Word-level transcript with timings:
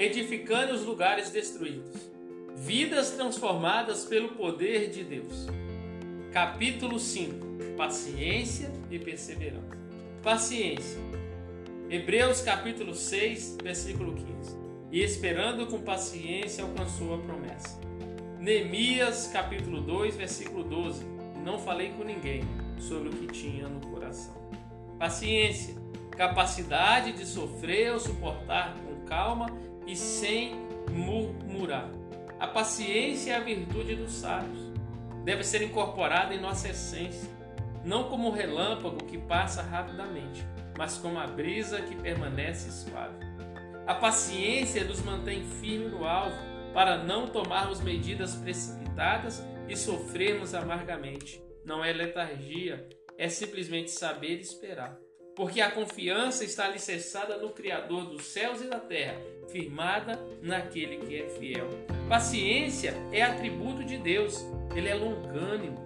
edificando 0.00 0.72
os 0.72 0.82
lugares 0.82 1.30
destruídos. 1.30 2.10
Vidas 2.56 3.10
transformadas 3.10 4.06
pelo 4.06 4.30
poder 4.30 4.88
de 4.88 5.04
Deus. 5.04 5.46
Capítulo 6.32 6.98
5: 6.98 7.76
Paciência 7.76 8.72
e 8.90 8.98
perseverança. 8.98 9.78
Paciência. 10.22 10.98
Hebreus 11.90 12.40
capítulo 12.40 12.94
6, 12.94 13.58
versículo 13.62 14.14
15. 14.14 14.56
E 14.90 15.02
esperando 15.02 15.66
com 15.66 15.82
paciência 15.82 16.64
alcançou 16.64 17.14
a 17.14 17.18
promessa. 17.18 17.78
Neemias 18.38 19.26
capítulo 19.26 19.82
2, 19.82 20.16
versículo 20.16 20.64
12. 20.64 21.04
Não 21.44 21.58
falei 21.58 21.90
com 21.90 22.04
ninguém 22.04 22.42
sobre 22.78 23.10
o 23.10 23.12
que 23.12 23.26
tinha 23.26 23.68
no 23.68 23.80
coração. 23.88 24.34
Paciência, 24.98 25.74
capacidade 26.16 27.12
de 27.12 27.26
sofrer 27.26 27.92
ou 27.92 28.00
suportar 28.00 28.76
com 28.76 29.04
calma 29.04 29.46
e 29.86 29.96
sem 29.96 30.52
murmurar. 30.90 31.90
A 32.38 32.46
paciência 32.46 33.32
é 33.32 33.36
a 33.36 33.40
virtude 33.40 33.96
dos 33.96 34.12
sábios. 34.12 34.70
Deve 35.24 35.44
ser 35.44 35.62
incorporada 35.62 36.34
em 36.34 36.40
nossa 36.40 36.68
essência, 36.68 37.28
não 37.84 38.04
como 38.04 38.28
um 38.28 38.32
relâmpago 38.32 39.04
que 39.04 39.18
passa 39.18 39.62
rapidamente, 39.62 40.46
mas 40.76 40.96
como 40.96 41.18
a 41.18 41.26
brisa 41.26 41.82
que 41.82 41.94
permanece 41.96 42.70
suave. 42.70 43.18
A 43.86 43.94
paciência 43.94 44.84
nos 44.84 45.02
mantém 45.02 45.44
firme 45.44 45.88
no 45.88 46.06
alvo 46.06 46.36
para 46.72 47.02
não 47.02 47.28
tomarmos 47.28 47.80
medidas 47.80 48.34
precipitadas 48.36 49.44
e 49.68 49.76
sofrermos 49.76 50.54
amargamente. 50.54 51.42
Não 51.64 51.84
é 51.84 51.92
letargia, 51.92 52.88
é 53.18 53.28
simplesmente 53.28 53.90
saber 53.90 54.40
esperar. 54.40 54.98
Porque 55.40 55.62
a 55.62 55.70
confiança 55.70 56.44
está 56.44 56.66
alicerçada 56.66 57.38
no 57.38 57.48
Criador 57.48 58.04
dos 58.04 58.26
céus 58.26 58.60
e 58.60 58.64
da 58.64 58.78
terra, 58.78 59.16
firmada 59.48 60.20
naquele 60.42 60.98
que 60.98 61.18
é 61.18 61.30
fiel. 61.30 61.66
Paciência 62.10 62.94
é 63.10 63.22
atributo 63.22 63.82
de 63.82 63.96
Deus, 63.96 64.44
ele 64.76 64.90
é 64.90 64.94
longânimo. 64.94 65.78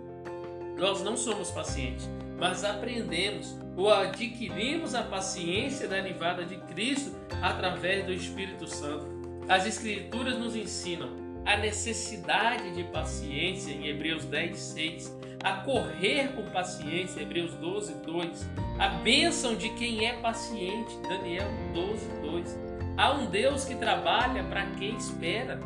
Nós 0.76 1.02
não 1.02 1.16
somos 1.16 1.52
pacientes, 1.52 2.10
mas 2.36 2.64
aprendemos 2.64 3.56
ou 3.76 3.92
adquirimos 3.92 4.92
a 4.92 5.04
paciência 5.04 5.86
derivada 5.86 6.44
de 6.44 6.56
Cristo 6.74 7.12
através 7.40 8.04
do 8.04 8.12
Espírito 8.12 8.66
Santo. 8.66 9.06
As 9.48 9.64
Escrituras 9.66 10.36
nos 10.36 10.56
ensinam 10.56 11.10
a 11.46 11.56
necessidade 11.56 12.74
de 12.74 12.82
paciência 12.82 13.70
em 13.70 13.86
Hebreus 13.86 14.24
10, 14.24 14.58
6, 14.58 15.16
a 15.44 15.52
correr 15.52 16.32
com 16.34 16.42
paciência, 16.44 17.20
Hebreus 17.20 17.52
12, 17.56 17.94
2, 17.96 18.50
a 18.78 18.88
bênção 18.88 19.54
de 19.54 19.68
quem 19.74 20.06
é 20.06 20.14
paciente, 20.14 20.96
Daniel 21.06 21.46
12, 21.74 22.08
2. 22.22 22.58
Há 22.96 23.12
um 23.12 23.26
Deus 23.26 23.66
que 23.66 23.74
trabalha 23.74 24.42
para 24.44 24.64
quem 24.70 24.96
espera, 24.96 25.60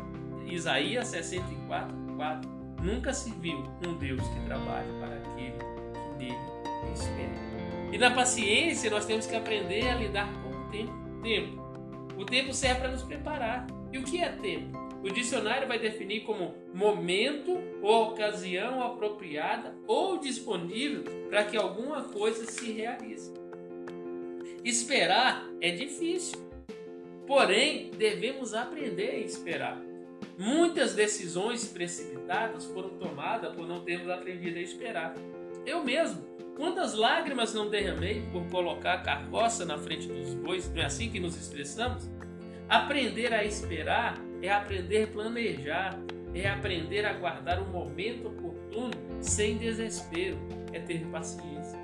Isaías 0.45 1.07
64, 1.07 1.95
4. 2.17 2.49
Nunca 2.83 3.13
se 3.13 3.31
viu 3.31 3.63
um 3.87 3.97
Deus 3.97 4.21
que 4.27 4.39
trabalha 4.41 4.91
para 4.99 5.15
aquele 5.15 5.57
que 5.57 6.25
nele 6.25 6.35
espera. 6.93 7.49
E 7.93 7.97
na 7.97 8.11
paciência 8.11 8.89
nós 8.89 9.05
temos 9.05 9.25
que 9.25 9.35
aprender 9.35 9.87
a 9.87 9.95
lidar 9.95 10.29
com 10.43 10.49
o 10.49 10.69
tempo. 10.69 10.93
Tempo. 11.23 11.69
O 12.17 12.25
tempo 12.25 12.53
serve 12.53 12.81
para 12.81 12.91
nos 12.91 13.03
preparar. 13.03 13.65
E 13.91 13.97
o 13.97 14.03
que 14.03 14.21
é 14.21 14.29
tempo? 14.29 14.77
O 15.03 15.09
dicionário 15.09 15.67
vai 15.67 15.79
definir 15.79 16.21
como 16.21 16.53
momento 16.73 17.57
ou 17.81 18.09
ocasião 18.09 18.83
apropriada 18.83 19.73
ou 19.87 20.17
disponível 20.17 21.03
para 21.29 21.45
que 21.45 21.55
alguma 21.55 22.03
coisa 22.03 22.45
se 22.45 22.71
realize. 22.71 23.33
Esperar 24.63 25.49
é 25.61 25.71
difícil, 25.71 26.37
porém 27.25 27.91
devemos 27.91 28.53
aprender 28.53 29.11
a 29.11 29.19
esperar. 29.19 29.81
Muitas 30.37 30.93
decisões 30.93 31.65
precipitadas 31.65 32.65
foram 32.65 32.89
tomadas 32.89 33.55
por 33.55 33.67
não 33.67 33.81
termos 33.81 34.09
aprendido 34.09 34.57
a 34.57 34.61
esperar. 34.61 35.15
Eu 35.65 35.83
mesmo, 35.83 36.21
quantas 36.57 36.93
lágrimas 36.93 37.53
não 37.53 37.69
derramei 37.69 38.21
por 38.33 38.45
colocar 38.49 38.93
a 38.95 39.01
carroça 39.01 39.65
na 39.65 39.77
frente 39.77 40.07
dos 40.07 40.33
bois, 40.33 40.69
não 40.69 40.81
é 40.81 40.85
assim 40.85 41.09
que 41.09 41.19
nos 41.19 41.37
expressamos? 41.37 42.09
Aprender 42.69 43.33
a 43.33 43.43
esperar 43.43 44.21
é 44.43 44.51
aprender 44.51 45.05
a 45.05 45.07
planejar, 45.07 45.99
é 46.35 46.47
aprender 46.47 47.03
a 47.03 47.13
guardar 47.13 47.59
o 47.59 47.65
momento 47.65 48.27
oportuno 48.27 48.91
sem 49.19 49.57
desespero, 49.57 50.37
é 50.71 50.79
ter 50.79 51.03
paciência. 51.07 51.79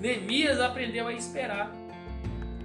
Neemias 0.00 0.58
aprendeu 0.58 1.06
a 1.06 1.12
esperar, 1.12 1.72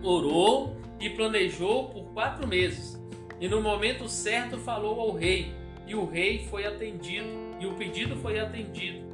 orou 0.02 0.75
e 1.00 1.12
planejou 1.12 1.90
por 1.90 2.06
quatro 2.06 2.48
meses, 2.48 3.00
e 3.40 3.48
no 3.48 3.62
momento 3.62 4.09
certo 4.09 4.58
falou 4.58 5.00
ao 5.00 5.12
rei, 5.12 5.54
e 5.86 5.94
o 5.94 6.06
rei 6.06 6.44
foi 6.50 6.66
atendido, 6.66 7.28
e 7.59 7.68
o 7.68 7.75
pedido 7.75 8.16
foi 8.16 8.40
atendido. 8.40 9.06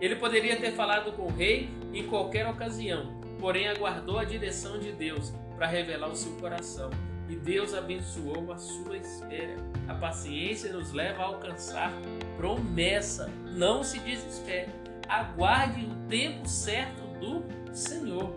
Ele 0.00 0.16
poderia 0.16 0.56
ter 0.56 0.72
falado 0.72 1.12
com 1.12 1.26
o 1.26 1.32
rei 1.32 1.68
em 1.94 2.08
qualquer 2.08 2.44
ocasião, 2.48 3.20
porém 3.38 3.68
aguardou 3.68 4.18
a 4.18 4.24
direção 4.24 4.80
de 4.80 4.90
Deus 4.90 5.32
para 5.56 5.68
revelar 5.68 6.08
o 6.08 6.16
seu 6.16 6.32
coração 6.38 6.90
e 7.28 7.36
Deus 7.36 7.74
abençoou 7.74 8.50
a 8.52 8.56
sua 8.56 8.96
espera. 8.96 9.56
A 9.86 9.94
paciência 9.94 10.72
nos 10.72 10.92
leva 10.92 11.22
a 11.22 11.26
alcançar 11.26 11.92
promessa. 12.36 13.30
Não 13.54 13.82
se 13.84 13.98
desespere. 14.00 14.70
Aguarde 15.08 15.84
o 15.84 16.08
tempo 16.08 16.48
certo 16.48 17.02
do 17.20 17.74
Senhor. 17.74 18.34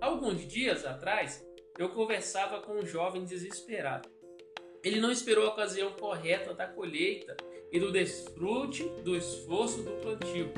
Alguns 0.00 0.46
dias 0.46 0.84
atrás, 0.84 1.44
eu 1.78 1.88
conversava 1.90 2.60
com 2.60 2.72
um 2.72 2.86
jovem 2.86 3.24
desesperado. 3.24 4.08
Ele 4.84 5.00
não 5.00 5.10
esperou 5.10 5.46
a 5.46 5.50
ocasião 5.50 5.92
correta 5.92 6.54
da 6.54 6.66
colheita 6.66 7.36
e 7.72 7.80
do 7.80 7.90
desfrute 7.90 8.84
do 9.02 9.16
esforço 9.16 9.82
do 9.82 9.90
plantio. 10.02 10.52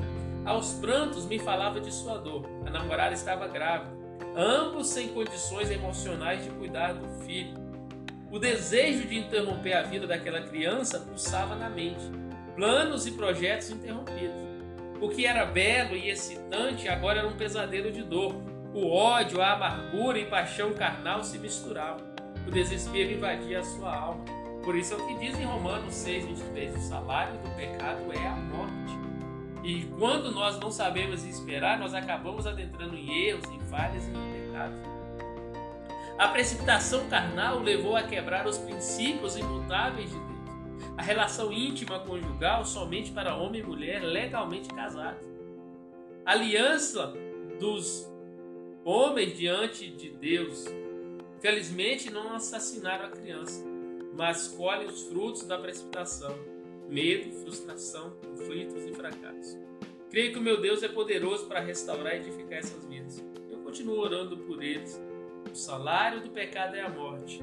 Aos 0.44 0.74
prantos 0.74 1.26
me 1.26 1.38
falava 1.38 1.80
de 1.80 1.92
sua 1.92 2.18
dor. 2.18 2.44
A 2.66 2.70
namorada 2.70 3.14
estava 3.14 3.46
grávida, 3.48 3.96
ambos 4.36 4.88
sem 4.88 5.08
condições 5.08 5.70
emocionais 5.70 6.44
de 6.44 6.50
cuidar 6.50 6.92
do 6.92 7.24
filho. 7.24 7.67
O 8.30 8.38
desejo 8.38 9.08
de 9.08 9.18
interromper 9.18 9.72
a 9.72 9.82
vida 9.82 10.06
daquela 10.06 10.42
criança 10.42 11.00
pulsava 11.00 11.54
na 11.54 11.70
mente, 11.70 12.10
planos 12.54 13.06
e 13.06 13.12
projetos 13.12 13.70
interrompidos. 13.70 14.36
O 15.00 15.08
que 15.08 15.24
era 15.24 15.46
belo 15.46 15.96
e 15.96 16.10
excitante 16.10 16.88
agora 16.88 17.20
era 17.20 17.28
um 17.28 17.36
pesadelo 17.36 17.90
de 17.90 18.02
dor. 18.02 18.34
O 18.74 18.90
ódio, 18.92 19.40
a 19.40 19.52
amargura 19.52 20.18
e 20.18 20.26
paixão 20.26 20.74
carnal 20.74 21.24
se 21.24 21.38
misturavam. 21.38 22.06
O 22.46 22.50
desespero 22.50 23.12
invadia 23.12 23.60
a 23.60 23.64
sua 23.64 23.94
alma. 23.94 24.24
Por 24.62 24.76
isso 24.76 24.92
é 24.92 24.96
o 24.98 25.06
que 25.06 25.14
diz 25.14 25.38
em 25.38 25.44
Romanos 25.44 25.94
6, 25.94 26.26
23: 26.26 26.76
o 26.76 26.80
salário 26.80 27.32
do 27.38 27.48
pecado 27.56 28.12
é 28.12 28.26
a 28.26 28.34
morte. 28.34 28.98
E 29.64 29.84
quando 29.98 30.30
nós 30.32 30.58
não 30.58 30.70
sabemos 30.70 31.24
esperar, 31.24 31.78
nós 31.78 31.94
acabamos 31.94 32.46
adentrando 32.46 32.94
em 32.94 33.28
erros, 33.28 33.44
em 33.50 33.60
falhas 33.60 34.06
e 34.06 34.10
em 34.10 34.46
pecados. 34.46 34.78
A 36.18 36.26
precipitação 36.26 37.08
carnal 37.08 37.60
levou 37.60 37.94
a 37.94 38.02
quebrar 38.02 38.44
os 38.44 38.58
princípios 38.58 39.36
imutáveis 39.36 40.10
de 40.10 40.16
Deus. 40.16 40.28
A 40.96 41.02
relação 41.02 41.52
íntima 41.52 42.00
conjugal 42.00 42.64
somente 42.64 43.12
para 43.12 43.36
homem 43.36 43.60
e 43.60 43.64
mulher 43.64 44.02
legalmente 44.02 44.68
casados. 44.68 45.24
A 46.26 46.32
aliança 46.32 47.14
dos 47.60 48.04
homens 48.84 49.38
diante 49.38 49.88
de 49.88 50.10
Deus. 50.10 50.64
Felizmente 51.40 52.10
não 52.10 52.34
assassinaram 52.34 53.04
a 53.06 53.10
criança, 53.10 53.64
mas 54.16 54.48
colhem 54.48 54.88
os 54.88 55.04
frutos 55.04 55.44
da 55.44 55.56
precipitação: 55.56 56.36
medo, 56.88 57.30
frustração, 57.44 58.16
conflitos 58.24 58.84
e 58.84 58.92
fracassos. 58.92 59.56
Creio 60.10 60.32
que 60.32 60.38
o 60.40 60.42
meu 60.42 60.60
Deus 60.60 60.82
é 60.82 60.88
poderoso 60.88 61.46
para 61.46 61.60
restaurar 61.60 62.16
e 62.16 62.18
edificar 62.18 62.58
essas 62.58 62.84
vidas. 62.86 63.24
Eu 63.48 63.58
continuo 63.58 64.00
orando 64.00 64.36
por 64.36 64.60
eles 64.60 65.00
o 65.50 65.54
salário 65.54 66.20
do 66.20 66.30
pecado 66.30 66.76
é 66.76 66.82
a 66.82 66.88
morte, 66.88 67.42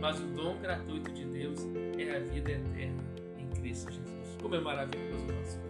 mas 0.00 0.20
o 0.20 0.26
dom 0.26 0.58
gratuito 0.58 1.12
de 1.12 1.24
Deus 1.24 1.60
é 1.98 2.16
a 2.16 2.20
vida 2.20 2.52
eterna 2.52 3.04
em 3.38 3.46
Cristo 3.60 3.90
Jesus. 3.92 4.36
Como 4.40 4.54
é 4.54 4.60
maravilhoso 4.60 5.24
o 5.24 5.32
nosso 5.32 5.60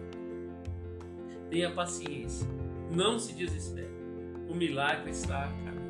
Tenha 1.49 1.71
paciência, 1.71 2.47
não 2.91 3.19
se 3.19 3.33
desespere. 3.33 3.93
O 4.49 4.53
milagre 4.53 5.11
está 5.11 5.45
a 5.45 5.47
caminho. 5.47 5.85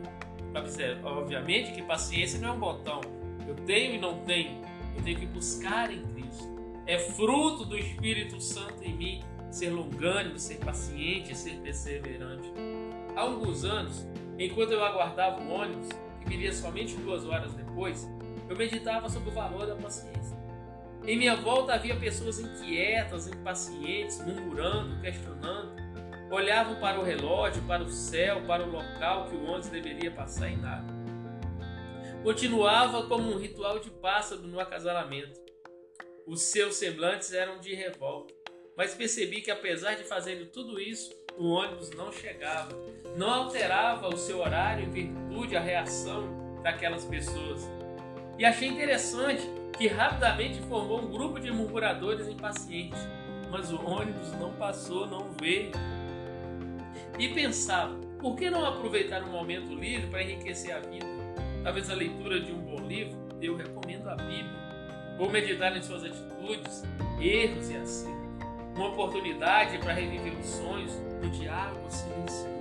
Obviamente 1.03 1.74
que 1.74 1.81
paciência 1.81 2.39
não 2.39 2.50
é 2.50 2.51
um 2.51 2.59
botão. 2.59 3.01
Eu 3.48 3.56
tenho 3.56 3.95
e 3.95 4.00
não 4.00 4.19
tenho. 4.19 4.62
Eu 4.95 5.03
tenho 5.03 5.19
que 5.19 5.25
buscar 5.25 5.91
em 5.91 6.01
Cristo. 6.13 6.56
É 6.86 7.00
fruto 7.00 7.65
do 7.65 7.77
Espírito 7.77 8.39
Santo 8.39 8.83
em 8.83 8.95
mim 8.95 9.24
ser 9.50 9.69
longânimo, 9.69 10.38
ser 10.38 10.57
paciente, 10.59 11.36
ser 11.36 11.56
perseverante. 11.62 12.51
Há 13.15 13.21
alguns 13.21 13.63
anos, 13.63 14.06
Enquanto 14.38 14.72
eu 14.72 14.84
aguardava 14.84 15.42
o 15.42 15.50
ônibus, 15.50 15.90
que 16.20 16.30
viria 16.30 16.52
somente 16.52 16.96
duas 16.98 17.26
horas 17.26 17.54
depois, 17.54 18.08
eu 18.50 18.56
meditava 18.56 19.10
sobre 19.10 19.30
o 19.30 19.32
valor 19.32 19.66
da 19.66 19.76
paciência. 19.76 20.38
Em 21.06 21.18
minha 21.18 21.36
volta 21.36 21.74
havia 21.74 21.96
pessoas 21.96 22.40
inquietas, 22.40 23.28
impacientes, 23.28 24.20
murmurando, 24.26 25.00
questionando. 25.02 25.76
Olhavam 26.32 26.80
para 26.80 27.00
o 27.00 27.04
relógio, 27.04 27.62
para 27.64 27.84
o 27.84 27.90
céu, 27.90 28.42
para 28.48 28.64
o 28.64 28.72
local 28.72 29.30
que 29.30 29.36
o 29.36 29.44
ônibus 29.44 29.70
deveria 29.70 30.12
passar 30.12 30.50
e 30.50 30.58
nada. 30.58 30.94
continuava 32.24 33.08
como 33.08 33.32
um 33.32 33.38
ritual 33.38 33.78
de 33.78 33.92
pássaro 33.92 34.42
no 34.42 34.60
acasalamento. 34.60 35.40
Os 36.26 36.42
seus 36.42 36.76
semblantes 36.76 37.32
eram 37.32 37.60
de 37.60 37.76
revolta, 37.76 38.34
mas 38.76 38.96
percebi 38.96 39.42
que 39.42 39.52
apesar 39.52 39.94
de 39.94 40.04
fazerem 40.04 40.48
tudo 40.48 40.82
isso, 40.82 41.12
o 41.38 41.50
ônibus 41.50 41.92
não 41.92 42.12
chegava, 42.12 42.70
não 43.16 43.30
alterava 43.30 44.08
o 44.08 44.18
seu 44.18 44.40
horário 44.40 44.86
em 44.86 44.90
virtude 44.90 45.54
da 45.54 45.60
reação 45.60 46.60
daquelas 46.64 47.04
pessoas. 47.06 47.70
E 48.38 48.46
achei 48.46 48.70
interessante 48.70 49.44
que 49.78 49.88
rapidamente 49.88 50.62
formou 50.64 51.02
um 51.02 51.12
grupo 51.12 51.40
de 51.40 51.52
murmuradores 51.52 52.28
impacientes, 52.28 53.00
mas 53.52 53.72
o 53.72 53.86
ônibus 53.86 54.32
não 54.34 54.54
passou, 54.54 55.06
não 55.08 55.30
veio. 55.40 55.72
E 57.20 57.30
pensava, 57.30 57.96
por 58.20 58.36
que 58.36 58.50
não 58.50 58.66
aproveitar 58.66 59.24
um 59.24 59.32
momento 59.32 59.74
livre 59.74 60.08
para 60.08 60.24
enriquecer 60.24 60.76
a 60.76 60.80
vida? 60.80 61.06
Talvez 61.64 61.90
a 61.90 61.96
leitura 61.96 62.40
de 62.40 62.52
um 62.52 62.60
bom 62.60 62.88
livro, 62.88 63.18
eu 63.42 63.56
recomendo 63.56 64.08
a 64.08 64.16
Bíblia. 64.16 64.66
Vou 65.18 65.30
meditar 65.30 65.76
em 65.76 65.82
suas 65.82 66.04
atitudes, 66.04 66.84
erros 67.20 67.70
e 67.70 67.78
acertos. 67.78 68.25
Uma 68.75 68.89
oportunidade 68.89 69.77
para 69.77 69.94
reviver 69.94 70.38
os 70.38 70.45
sonhos 70.45 70.92
no 71.22 71.30
diálogo 71.30 71.89
silencioso. 71.89 72.56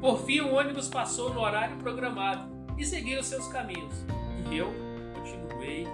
Por 0.00 0.20
fim, 0.24 0.40
o 0.40 0.54
ônibus 0.54 0.88
passou 0.88 1.32
no 1.32 1.40
horário 1.40 1.76
programado 1.76 2.50
e 2.76 2.84
seguiu 2.84 3.22
seus 3.22 3.46
caminhos. 3.48 3.94
E 4.50 4.58
eu 4.58 4.72
continuei 5.14 5.86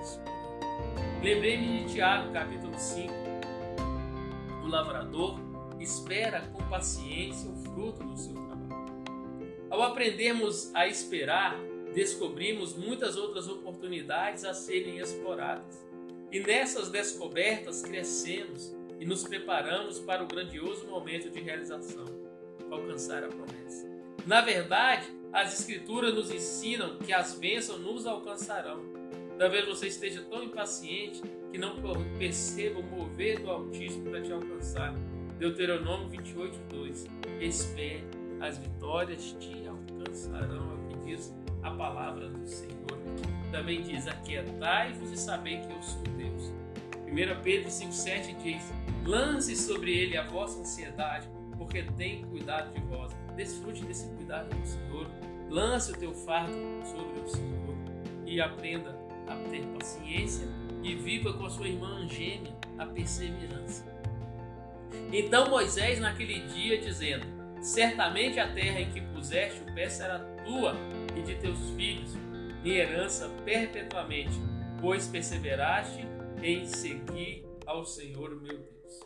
Lembrei-me 1.22 1.84
de 1.84 1.94
Tiago, 1.94 2.32
capítulo 2.32 2.78
5. 2.78 3.12
O 4.62 4.66
lavrador 4.66 5.40
espera 5.81 6.43
com 6.52 6.62
paciência 6.69 7.50
o 7.50 7.56
fruto 7.56 8.05
do 8.05 8.16
seu 8.16 8.34
trabalho. 8.34 8.94
Ao 9.70 9.82
aprendermos 9.82 10.70
a 10.75 10.87
esperar, 10.87 11.58
descobrimos 11.94 12.76
muitas 12.76 13.16
outras 13.16 13.49
oportunidades 13.49 14.44
a 14.44 14.52
serem 14.52 14.99
exploradas. 14.99 15.82
E 16.34 16.40
nessas 16.40 16.88
descobertas 16.88 17.81
crescemos 17.82 18.75
e 18.98 19.06
nos 19.06 19.22
preparamos 19.22 20.00
para 20.00 20.25
o 20.25 20.26
grandioso 20.26 20.84
momento 20.88 21.31
de 21.31 21.40
realização 21.40 22.06
alcançar 22.72 23.22
a 23.22 23.28
promessa. 23.28 23.88
Na 24.26 24.40
verdade, 24.40 25.06
as 25.32 25.56
Escrituras 25.60 26.12
nos 26.12 26.32
ensinam 26.32 26.98
que 26.98 27.12
as 27.12 27.34
bênçãos 27.34 27.81
nos 27.81 28.04
alcançarão. 28.04 28.82
Talvez 29.38 29.64
você 29.64 29.86
esteja 29.86 30.25
tão 30.25 30.42
impaciente 30.42 31.22
que 31.52 31.56
não 31.56 31.76
perceba 32.19 32.80
o 32.80 32.82
mover 32.82 33.40
do 33.40 33.48
Altíssimo 33.48 34.10
para 34.10 34.20
te 34.20 34.32
alcançar. 34.32 34.92
Deuteronômio 35.38 36.08
28, 36.08 36.58
2. 36.69 37.06
Espere, 37.42 38.02
as 38.40 38.58
vitórias 38.58 39.37
te 39.38 39.69
alcançarão, 40.04 40.70
é 40.70 40.74
o 40.74 40.88
que 40.88 41.06
diz 41.06 41.34
a 41.62 41.70
palavra 41.70 42.28
do 42.28 42.46
Senhor. 42.46 42.74
Também 43.50 43.82
diz: 43.82 44.06
Aquietai-vos 44.06 45.10
e 45.10 45.16
sabei 45.16 45.60
que 45.60 45.72
eu 45.72 45.82
sou 45.82 46.02
Deus. 46.16 46.52
1 47.06 47.42
Pedro 47.42 47.68
5,7 47.68 48.36
diz: 48.42 48.72
Lance 49.04 49.56
sobre 49.56 49.96
ele 49.96 50.16
a 50.16 50.26
vossa 50.28 50.60
ansiedade, 50.60 51.28
porque 51.56 51.82
tem 51.96 52.24
cuidado 52.24 52.72
de 52.72 52.80
vós. 52.86 53.12
Desfrute 53.36 53.84
desse 53.84 54.08
cuidado 54.10 54.54
do 54.54 54.66
Senhor. 54.66 55.06
Lance 55.50 55.92
o 55.92 55.96
teu 55.96 56.12
fardo 56.12 56.54
sobre 56.84 57.20
o 57.20 57.28
Senhor 57.28 57.74
e 58.26 58.40
aprenda 58.40 58.98
a 59.26 59.36
ter 59.50 59.64
paciência 59.78 60.48
e 60.82 60.94
viva 60.94 61.32
com 61.32 61.46
a 61.46 61.50
sua 61.50 61.68
irmã 61.68 62.06
gêmea 62.08 62.52
a 62.78 62.86
perseverança. 62.86 63.84
Então 65.12 65.48
Moisés, 65.48 66.00
naquele 66.00 66.40
dia, 66.48 66.78
dizendo: 66.78 67.26
Certamente 67.60 68.40
a 68.40 68.52
terra 68.52 68.80
em 68.80 68.90
que 68.90 69.00
puseste 69.25 69.62
o 69.62 69.75
pé 69.75 69.88
será 69.88 70.19
tua 70.44 70.76
e 71.17 71.23
de 71.23 71.35
teus 71.37 71.59
filhos, 71.71 72.12
em 72.62 72.73
herança 72.73 73.26
perpetuamente, 73.43 74.35
pois 74.82 75.09
perseveraste 75.09 76.06
em 76.43 76.67
seguir 76.67 77.47
ao 77.65 77.87
Senhor 77.87 78.38
meu 78.43 78.59
Deus. 78.59 79.00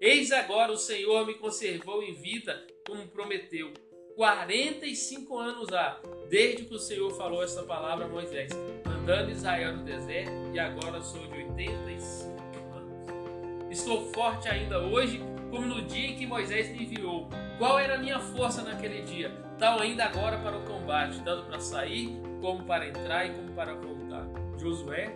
Eis 0.00 0.30
agora 0.30 0.70
o 0.70 0.76
Senhor 0.76 1.26
me 1.26 1.34
conservou 1.34 2.04
em 2.04 2.14
vida 2.14 2.64
como 2.86 3.04
prometeu. 3.08 3.72
45 4.14 5.38
anos 5.38 5.72
há, 5.72 6.00
desde 6.30 6.66
que 6.66 6.74
o 6.74 6.78
Senhor 6.78 7.10
falou 7.16 7.42
essa 7.42 7.64
palavra 7.64 8.04
a 8.04 8.08
Moisés, 8.08 8.52
andando 8.86 9.32
Israel 9.32 9.78
no 9.78 9.82
deserto, 9.82 10.30
e 10.54 10.58
agora 10.60 11.02
sou 11.02 11.26
de 11.26 11.38
85 11.38 12.30
anos. 12.76 13.76
Estou 13.76 14.12
forte 14.12 14.48
ainda 14.48 14.78
hoje, 14.78 15.20
como 15.54 15.68
no 15.68 15.82
dia 15.82 16.08
em 16.08 16.16
que 16.16 16.26
Moisés 16.26 16.68
me 16.70 16.82
enviou. 16.82 17.28
Qual 17.58 17.78
era 17.78 17.94
a 17.94 17.98
minha 17.98 18.18
força 18.18 18.60
naquele 18.62 19.02
dia? 19.02 19.30
Tal 19.56 19.78
ainda 19.78 20.04
agora 20.04 20.36
para 20.38 20.58
o 20.58 20.62
combate, 20.62 21.22
tanto 21.22 21.44
para 21.44 21.60
sair, 21.60 22.20
como 22.40 22.64
para 22.64 22.88
entrar 22.88 23.24
e 23.24 23.34
como 23.34 23.52
para 23.52 23.72
voltar. 23.74 24.26
Josué, 24.58 25.14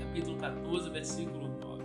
capítulo 0.00 0.36
14, 0.36 0.90
versículo 0.90 1.46
9. 1.60 1.84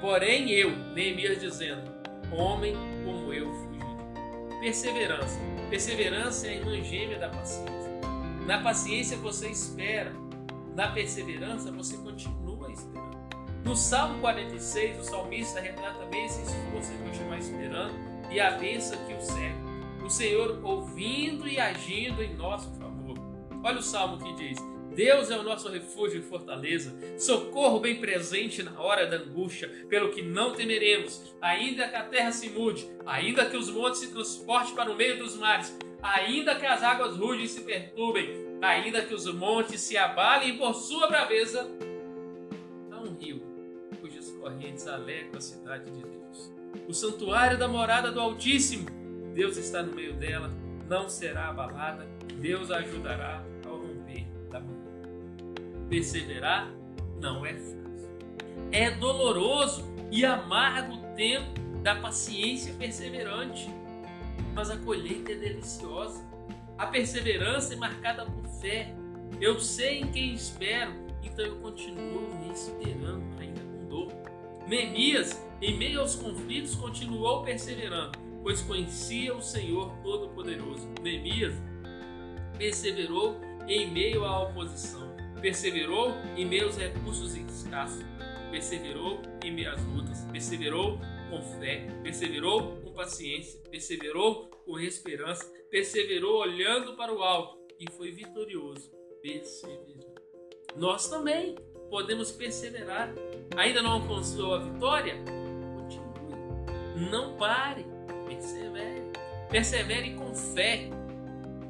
Porém 0.00 0.48
eu, 0.50 0.70
Neemias 0.94 1.40
dizendo, 1.40 1.90
homem 2.30 2.76
como 3.04 3.32
eu 3.32 3.52
fugi. 3.52 4.60
Perseverança. 4.60 5.40
Perseverança 5.68 6.46
é 6.46 6.50
a 6.50 6.54
irmã 6.54 6.80
gêmea 6.84 7.18
da 7.18 7.30
paciência. 7.30 7.90
Na 8.46 8.62
paciência 8.62 9.16
você 9.16 9.48
espera, 9.48 10.12
na 10.76 10.86
perseverança 10.92 11.72
você 11.72 11.96
continua 11.96 12.70
esperando. 12.70 13.14
No 13.64 13.74
Salmo 13.74 14.20
46, 14.20 15.00
o 15.00 15.04
salmista 15.04 15.58
retrata 15.58 16.04
bem 16.04 16.26
esse 16.26 16.42
esforço 16.42 16.92
de 16.92 16.98
continuar 16.98 17.38
esperando 17.38 17.94
e 18.30 18.38
a 18.38 18.50
bênção 18.50 18.98
que 19.06 19.14
o 19.14 19.20
segue. 19.22 19.56
O 20.04 20.10
Senhor 20.10 20.60
ouvindo 20.62 21.48
e 21.48 21.58
agindo 21.58 22.22
em 22.22 22.34
nosso 22.34 22.70
favor. 22.74 23.16
Olha 23.64 23.78
o 23.78 23.82
salmo 23.82 24.22
que 24.22 24.34
diz: 24.34 24.58
Deus 24.94 25.30
é 25.30 25.38
o 25.38 25.42
nosso 25.42 25.70
refúgio 25.70 26.20
e 26.20 26.22
fortaleza, 26.22 26.94
socorro 27.18 27.80
bem 27.80 27.96
presente 27.96 28.62
na 28.62 28.78
hora 28.78 29.06
da 29.06 29.16
angústia, 29.16 29.86
pelo 29.88 30.10
que 30.10 30.20
não 30.20 30.52
temeremos, 30.52 31.34
ainda 31.40 31.88
que 31.88 31.96
a 31.96 32.04
terra 32.04 32.32
se 32.32 32.50
mude, 32.50 32.86
ainda 33.06 33.46
que 33.46 33.56
os 33.56 33.70
montes 33.70 34.00
se 34.00 34.12
transportem 34.12 34.74
para 34.74 34.92
o 34.92 34.94
meio 34.94 35.18
dos 35.18 35.38
mares, 35.38 35.74
ainda 36.02 36.54
que 36.54 36.66
as 36.66 36.82
águas 36.82 37.16
rugem 37.16 37.46
se 37.46 37.62
perturbem, 37.62 38.58
ainda 38.60 39.00
que 39.00 39.14
os 39.14 39.24
montes 39.32 39.80
se 39.80 39.96
abalem 39.96 40.58
por 40.58 40.74
sua 40.74 41.06
braveza, 41.06 41.66
há 42.92 43.00
um 43.00 43.16
rio 43.16 43.53
correntes 44.44 44.86
alegram 44.86 45.38
a 45.38 45.40
cidade 45.40 45.90
de 45.90 46.02
Deus. 46.02 46.52
O 46.86 46.92
santuário 46.92 47.56
da 47.56 47.66
morada 47.66 48.12
do 48.12 48.20
Altíssimo, 48.20 48.86
Deus 49.34 49.56
está 49.56 49.82
no 49.82 49.94
meio 49.94 50.12
dela, 50.14 50.52
não 50.86 51.08
será 51.08 51.48
abalada, 51.48 52.06
Deus 52.38 52.70
a 52.70 52.76
ajudará 52.76 53.42
ao 53.66 53.78
romper 53.78 54.26
da 54.50 54.60
manhã. 54.60 55.88
Perseverar 55.88 56.70
não 57.20 57.46
é 57.46 57.54
fácil. 57.54 58.18
É 58.70 58.90
doloroso 58.90 59.82
e 60.10 60.26
amargo 60.26 60.96
o 60.96 61.14
tempo 61.14 61.58
da 61.82 61.94
paciência 61.94 62.74
perseverante 62.74 63.70
mas 64.54 64.70
a 64.70 64.76
colheita 64.76 65.32
é 65.32 65.34
deliciosa. 65.34 66.24
A 66.78 66.86
perseverança 66.86 67.74
é 67.74 67.76
marcada 67.76 68.24
por 68.24 68.46
fé. 68.60 68.94
Eu 69.40 69.58
sei 69.58 70.00
em 70.00 70.12
quem 70.12 70.32
espero, 70.32 70.92
então 71.24 71.44
eu 71.44 71.56
continuo 71.56 72.32
me 72.38 72.52
esperando, 72.52 73.24
ainda. 73.40 73.63
Neemias, 74.66 75.42
em 75.60 75.76
meio 75.76 76.00
aos 76.00 76.14
conflitos, 76.14 76.74
continuou 76.74 77.42
perseverando, 77.42 78.18
pois 78.42 78.62
conhecia 78.62 79.34
o 79.34 79.42
Senhor 79.42 79.92
Todo-Poderoso. 80.02 80.88
Neemias 81.02 81.54
perseverou 82.56 83.40
em 83.68 83.90
meio 83.90 84.24
à 84.24 84.42
oposição, 84.42 85.14
perseverou 85.40 86.12
em 86.36 86.46
meio 86.46 86.66
aos 86.66 86.78
recursos 86.78 87.34
escassos, 87.36 88.04
perseverou 88.50 89.20
em 89.42 89.52
meio 89.52 89.70
às 89.70 89.82
lutas, 89.84 90.24
perseverou 90.32 90.98
com 91.28 91.42
fé, 91.60 91.86
perseverou 92.02 92.76
com 92.82 92.92
paciência, 92.92 93.60
perseverou 93.70 94.46
com 94.64 94.78
esperança, 94.78 95.44
perseverou 95.70 96.40
olhando 96.40 96.96
para 96.96 97.12
o 97.12 97.22
alto 97.22 97.58
e 97.78 97.90
foi 97.90 98.12
vitorioso, 98.12 98.90
perseverando. 99.20 100.14
Nós 100.76 101.08
também 101.08 101.54
podemos 101.94 102.32
perseverar. 102.32 103.08
Ainda 103.56 103.80
não 103.80 103.92
alcançou 103.92 104.56
a 104.56 104.58
vitória? 104.58 105.14
Continue. 105.76 107.08
Não 107.08 107.36
pare. 107.36 107.86
Persevere. 108.26 109.12
Persevere 109.48 110.14
com 110.14 110.34
fé, 110.34 110.90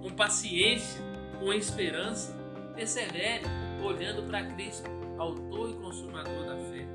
com 0.01 0.09
paciência, 0.09 1.03
com 1.39 1.53
esperança. 1.53 2.35
Persevere 2.75 3.45
olhando 3.85 4.23
para 4.23 4.47
Cristo, 4.47 4.89
autor 5.19 5.69
e 5.69 5.75
consumador 5.75 6.47
da 6.47 6.57
fé. 6.57 6.87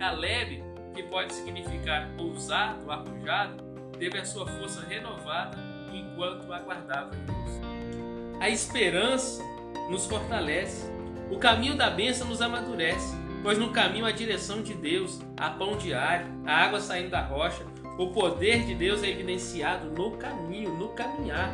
Caleb 0.00 0.64
que 0.92 1.04
pode 1.04 1.32
significar 1.34 2.10
ousado, 2.18 2.90
arrojado, 2.90 3.62
teve 3.96 4.18
a 4.18 4.24
sua 4.24 4.44
força 4.44 4.80
renovada 4.80 5.56
enquanto 5.92 6.52
aguardava 6.52 7.10
Deus. 7.10 8.40
A 8.40 8.50
esperança 8.50 9.40
nos 9.88 10.04
fortalece, 10.04 10.90
o 11.32 11.38
caminho 11.38 11.74
da 11.74 11.88
bênção 11.88 12.28
nos 12.28 12.42
amadurece, 12.42 13.16
pois 13.42 13.56
no 13.56 13.70
caminho 13.70 14.04
a 14.04 14.10
direção 14.10 14.62
de 14.62 14.74
Deus, 14.74 15.18
a 15.34 15.48
pão 15.48 15.78
diário, 15.78 16.26
a 16.44 16.54
água 16.54 16.78
saindo 16.78 17.08
da 17.08 17.22
rocha, 17.22 17.64
o 17.98 18.08
poder 18.08 18.66
de 18.66 18.74
Deus 18.74 19.02
é 19.02 19.08
evidenciado 19.08 19.90
no 19.90 20.10
caminho, 20.18 20.76
no 20.76 20.90
caminhar. 20.90 21.50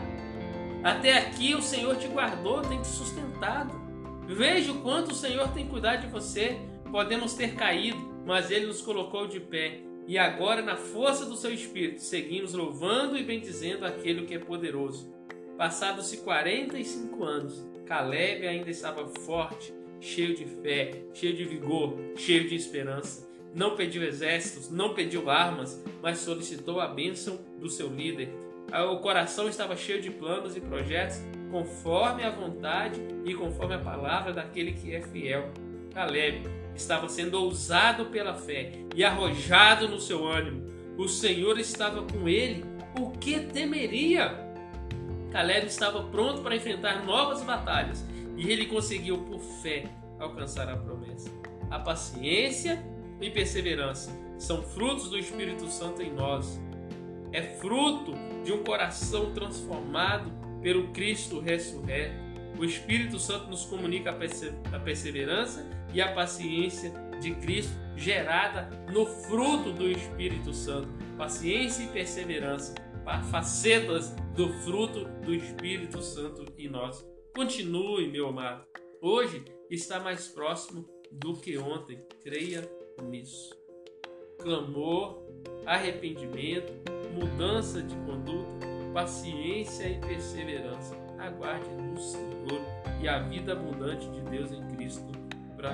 Até 0.82 1.16
aqui 1.16 1.54
o 1.54 1.62
Senhor 1.62 1.94
te 1.94 2.08
guardou, 2.08 2.61
tem 2.62 2.82
te 2.82 2.88
sustentado. 2.88 3.73
Veja 4.26 4.73
o 4.73 4.82
quanto 4.82 5.12
o 5.12 5.14
Senhor 5.14 5.47
tem 5.50 5.68
cuidado 5.68 6.00
de 6.00 6.08
você. 6.08 6.58
Podemos 6.90 7.35
ter 7.35 7.54
caído, 7.54 7.99
mas 8.26 8.50
Ele 8.50 8.66
nos 8.66 8.82
colocou 8.82 9.28
de 9.28 9.38
pé. 9.38 9.78
E 10.08 10.18
agora, 10.18 10.61
na 10.61 10.75
força 10.75 11.25
do 11.25 11.37
seu 11.37 11.54
Espírito, 11.54 12.00
seguimos 12.00 12.52
louvando 12.52 13.16
e 13.16 13.23
bendizendo 13.23 13.87
aquele 13.87 14.26
que 14.26 14.35
é 14.35 14.38
poderoso. 14.40 15.18
Passados-se 15.59 16.19
45 16.19 17.25
anos, 17.25 17.67
Caleb 17.85 18.47
ainda 18.47 18.71
estava 18.71 19.09
forte, 19.09 19.75
cheio 20.00 20.37
de 20.37 20.45
fé, 20.45 21.03
cheio 21.12 21.35
de 21.35 21.45
vigor, 21.45 21.99
cheio 22.17 22.49
de 22.49 22.55
esperança. 22.55 23.29
Não 23.53 23.75
pediu 23.75 24.05
exércitos, 24.05 24.71
não 24.71 24.95
pediu 24.95 25.29
armas, 25.29 25.83
mas 26.00 26.19
solicitou 26.19 26.81
a 26.81 26.87
bênção 26.87 27.41
do 27.59 27.69
seu 27.69 27.88
líder. 27.88 28.33
O 28.93 28.99
coração 28.99 29.49
estava 29.49 29.77
cheio 29.77 30.00
de 30.00 30.12
planos 30.12 30.57
e 30.57 30.61
projetos 30.61 31.21
conforme 31.50 32.23
a 32.23 32.31
vontade 32.31 33.03
e 33.25 33.35
conforme 33.35 33.75
a 33.75 33.81
palavra 33.81 34.33
daquele 34.33 34.75
que 34.75 34.95
é 34.95 35.03
fiel. 35.03 35.50
Caleb 35.93 36.49
estava 36.77 37.09
sendo 37.09 37.35
ousado 37.35 38.07
pela 38.07 38.35
fé 38.35 38.71
e 38.95 39.03
arrojado 39.03 39.88
no 39.88 39.99
seu 39.99 40.25
ânimo. 40.25 40.69
O 40.97 41.09
Senhor 41.09 41.59
estava 41.59 42.03
com 42.03 42.29
ele. 42.29 42.65
O 42.97 43.11
que 43.11 43.41
temeria? 43.41 44.48
Caleb 45.30 45.66
estava 45.66 46.02
pronto 46.04 46.42
para 46.42 46.56
enfrentar 46.56 47.04
novas 47.04 47.42
batalhas 47.42 48.04
e 48.37 48.50
ele 48.50 48.66
conseguiu, 48.66 49.18
por 49.18 49.40
fé, 49.40 49.85
alcançar 50.18 50.68
a 50.68 50.76
promessa. 50.76 51.30
A 51.70 51.78
paciência 51.78 52.82
e 53.20 53.30
perseverança 53.30 54.11
são 54.38 54.62
frutos 54.62 55.11
do 55.11 55.18
Espírito 55.18 55.68
Santo 55.68 56.02
em 56.02 56.12
nós. 56.12 56.61
É 57.32 57.42
fruto 57.42 58.12
de 58.44 58.52
um 58.52 58.62
coração 58.62 59.32
transformado 59.35 60.30
pelo 60.62 60.88
Cristo 60.88 61.40
ressurreto. 61.40 62.14
O 62.58 62.64
Espírito 62.64 63.18
Santo 63.18 63.49
nos 63.49 63.64
comunica 63.64 64.11
a 64.11 64.78
perseverança 64.78 65.68
e 65.92 66.00
a 66.00 66.12
paciência 66.12 66.92
de 67.20 67.32
Cristo 67.35 67.73
gerada 67.97 68.70
no 68.92 69.04
fruto 69.04 69.73
do 69.73 69.90
Espírito 69.90 70.54
Santo. 70.54 70.88
Paciência 71.16 71.82
e 71.82 71.88
perseverança, 71.88 72.75
facetas 73.31 74.11
do 74.35 74.49
fruto 74.61 75.05
do 75.25 75.35
Espírito 75.35 76.03
Santo 76.03 76.45
em 76.59 76.69
nós. 76.69 77.07
Continue, 77.35 78.09
meu 78.09 78.29
amado. 78.29 78.67
Hoje 79.00 79.45
está 79.71 79.99
mais 80.00 80.29
próximo 80.29 80.88
do 81.11 81.35
que 81.35 81.57
ontem. 81.57 81.99
Creia 82.23 82.69
nisso. 83.03 83.57
Clamor, 84.38 85.23
arrependimento, 85.67 86.73
mudança 87.15 87.83
de 87.83 87.95
conduta, 87.97 88.67
paciência 88.93 89.88
e 89.88 89.99
perseverança. 90.00 90.97
Aguarde 91.19 91.71
no 91.71 91.99
Senhor 91.99 92.61
e 93.00 93.09
a 93.09 93.21
vida 93.21 93.53
abundante 93.53 94.09
de 94.11 94.21
Deus 94.23 94.53
em 94.53 94.67
Cristo 94.69 95.11
para 95.57 95.73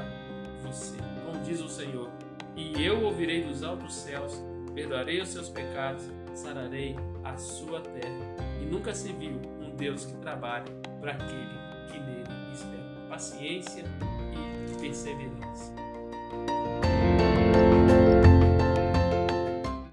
você. 0.62 0.96
Como 1.24 1.42
diz 1.44 1.60
o 1.60 1.68
Senhor: 1.68 2.10
E 2.56 2.82
eu 2.82 3.04
ouvirei 3.04 3.42
dos 3.42 3.62
altos 3.62 3.94
céus, 3.94 4.40
perdoarei 4.74 5.20
os 5.20 5.28
seus 5.28 5.48
pecados, 5.48 6.04
sararei 6.36 6.96
a 7.22 7.36
sua 7.36 7.80
terra. 7.80 8.36
E 8.60 8.64
nunca 8.64 8.94
se 8.94 9.12
viu 9.12 9.40
um 9.60 9.74
Deus 9.76 10.04
que 10.06 10.14
trabalha 10.16 10.72
para 11.00 11.12
aquele 11.12 11.58
que 11.90 11.98
nele 11.98 12.52
espera. 12.52 13.08
Paciência 13.08 13.84
e 14.70 14.80
perseverança. 14.80 15.72